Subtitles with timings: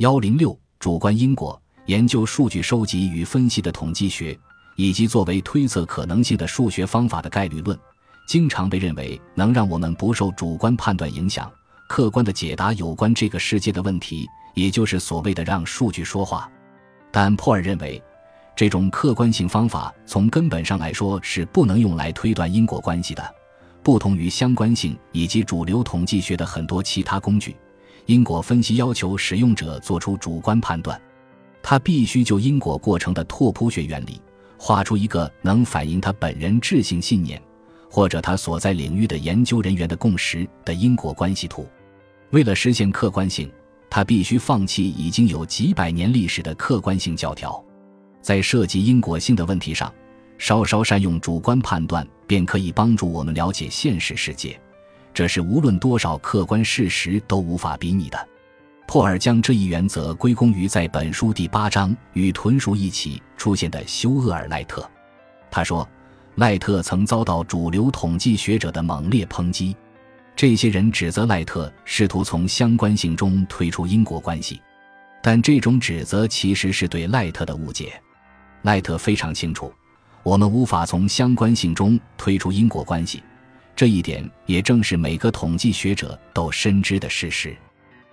[0.00, 4.34] 幺零六主观因果研究数据收集与分析的统计学，
[4.74, 7.78] 以及作为推测可能性的数学方法的概率论，
[8.26, 11.52] 经常被认为能让我们不受主观判断影响，
[11.86, 16.50] 客观的解答有关这个世界的问题，也就是所谓的让数据说话。
[17.10, 18.02] 但珀尔认为，
[18.56, 23.34] 这种客观性方法从根本上来说是不能用来推断因果关系的，
[23.82, 27.54] 不同于相关性以及主流统计学的很多其他工具。
[28.10, 31.00] 因果分析要求使用者做出主观判断，
[31.62, 34.20] 他必须就因果过程的拓扑学原理
[34.58, 37.40] 画出一个能反映他本人智性信念
[37.88, 41.68] 或者他所在领域的研究人员的共识的因果关系图。
[42.30, 43.48] 为了实现客观性，
[43.88, 47.64] 他必须放弃已经有几百年历史的客观性教条。
[48.20, 49.94] 在涉及因果性的问题上，
[50.36, 54.60] 稍稍善用主观判断，便可以帮助我们了解现实世界。
[55.12, 58.28] 这是无论多少客观事实都无法比拟的。
[58.86, 64.88] 珀尔将这一原则归功于在本书第八章与豚鼠一起出现的休厄尔赖特。
[65.48, 65.88] 他说，
[66.34, 69.76] 赖特曾遭到主流统计学者的猛烈抨击，
[70.34, 74.60] 这些人指责赖特试图从相关性中推出因果关系，
[75.22, 77.92] 但这种指责其实是对赖特的误解。
[78.62, 79.72] 赖特非常清楚，
[80.24, 83.22] 我们无法从相关性中推出因果关系。
[83.80, 87.56] 这一点也正是每个统计学者都深知的事实。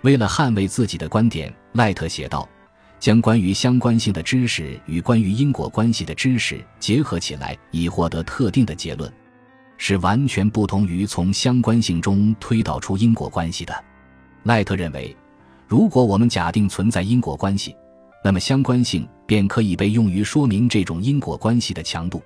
[0.00, 2.48] 为了捍卫自己的观点，赖特写道
[2.98, 9.12] ：“将关于相关性的知识与关于因果关系的知识结合起来，以获得特定的结论，
[9.76, 13.84] 是完全不同于从相关性中推导出因果关系的。”
[14.44, 15.14] 赖特认为，
[15.68, 17.76] 如果我们假定存在因果关系，
[18.24, 22.22] 那么相关性便可以被用于说明这种因果关系的强度。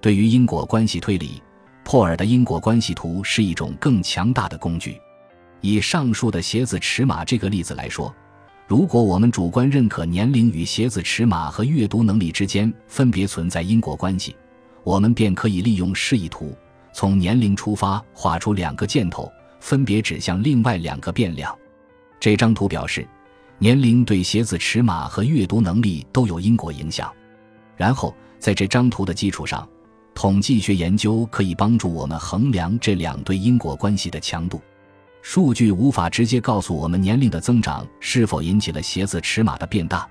[0.00, 1.42] 对于因果关系推理。
[1.90, 5.00] 珀尔的因果关系图是一种更强大的工具。
[5.62, 8.14] 以上述的鞋子尺码这个例子来说，
[8.66, 14.36] 如果我们主观认可年龄与鞋子尺码和阅读能力之间分别存在因果关系，
[14.84, 16.54] 我们便可以利用示意图，
[16.92, 21.56] 从年龄出发画出两个箭头，分别指向另外两个变量。
[22.20, 23.08] 这张图表示，
[23.56, 27.10] 年龄对鞋子尺码和阅读能力都有因果影响。
[27.78, 29.66] 然后在这张图的基础上。
[30.18, 34.60] 统计学研究可以帮助我们衡量这两对因果关系的强度。
[35.22, 40.08] 数据无法直接告诉我们年龄的增长是否引起了鞋子尺码的变大，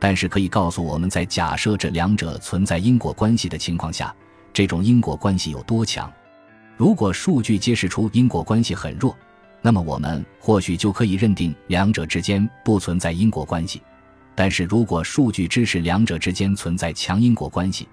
[0.00, 4.12] 但是可以告诉我们在假设这两者存在因果关系的情况下，
[4.52, 6.12] 这种因果关系有多强。
[6.76, 9.16] 如果数据揭示出因果关系很弱，
[9.62, 13.80] 那么我们或许就可以认定两者之间不存在因果关系。
[14.34, 17.86] 但是如果数据支持两者之间存在强因果关系，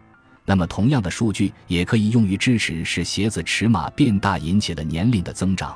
[0.52, 5.74] 那么，同样的数据也可以用于支持是鞋子尺码变大引起了年龄的增长。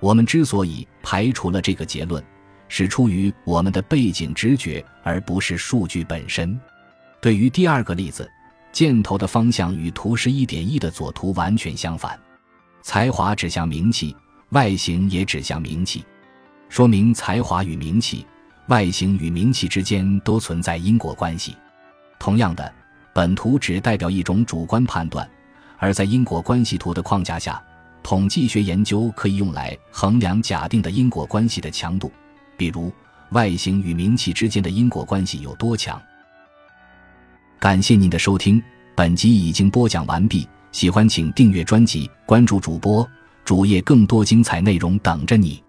[0.00, 2.20] 我们之所以排除了这个结论，
[2.66, 6.58] 是出于我们的背景直觉，而不是数据本身。
[7.20, 8.28] 对于第二个例子，
[8.72, 12.18] 箭头的方向与图示一点一的左图完全相反。
[12.82, 14.16] 才华指向名气，
[14.48, 16.04] 外形也指向名气，
[16.68, 18.26] 说明才华与名气、
[18.66, 21.54] 外形与名气之间都存在因果关系。
[22.18, 22.74] 同样的。
[23.12, 25.28] 本图只代表一种主观判断，
[25.78, 27.62] 而在因果关系图的框架下，
[28.02, 32.10] 统计学研究可以用来衡量假定的因果关系的强度，
[32.56, 32.92] 比如
[33.30, 36.00] 外形与名气之间的因果关系有多强。
[37.58, 38.62] 感谢您的收听，
[38.94, 40.48] 本集已经播讲完毕。
[40.72, 43.06] 喜欢请订阅专辑，关注主播
[43.44, 45.62] 主页，更多精彩内容等着你。